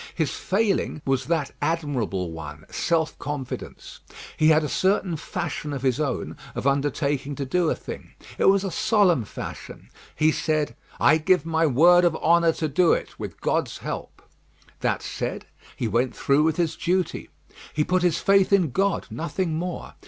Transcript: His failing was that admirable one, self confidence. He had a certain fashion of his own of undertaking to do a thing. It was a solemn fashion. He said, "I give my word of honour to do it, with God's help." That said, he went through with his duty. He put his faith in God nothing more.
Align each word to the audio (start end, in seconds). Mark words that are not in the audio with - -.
His 0.15 0.31
failing 0.33 1.03
was 1.05 1.25
that 1.27 1.51
admirable 1.61 2.31
one, 2.31 2.65
self 2.71 3.19
confidence. 3.19 3.99
He 4.35 4.47
had 4.47 4.63
a 4.63 4.67
certain 4.67 5.15
fashion 5.15 5.73
of 5.73 5.83
his 5.83 5.99
own 5.99 6.37
of 6.55 6.65
undertaking 6.65 7.35
to 7.35 7.45
do 7.45 7.69
a 7.69 7.75
thing. 7.75 8.13
It 8.39 8.45
was 8.45 8.63
a 8.63 8.71
solemn 8.71 9.25
fashion. 9.25 9.89
He 10.15 10.31
said, 10.31 10.75
"I 10.99 11.19
give 11.19 11.45
my 11.45 11.67
word 11.67 12.03
of 12.03 12.15
honour 12.15 12.53
to 12.53 12.67
do 12.67 12.93
it, 12.93 13.19
with 13.19 13.41
God's 13.41 13.77
help." 13.77 14.23
That 14.79 15.03
said, 15.03 15.45
he 15.75 15.87
went 15.87 16.15
through 16.15 16.41
with 16.45 16.57
his 16.57 16.75
duty. 16.75 17.29
He 17.71 17.83
put 17.83 18.01
his 18.01 18.17
faith 18.17 18.51
in 18.51 18.71
God 18.71 19.05
nothing 19.11 19.53
more. 19.53 19.93